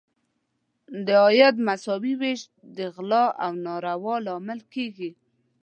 [1.05, 2.41] د عاید نامساوي ویش
[2.77, 5.11] د غلا او نارواوو لامل کیږي.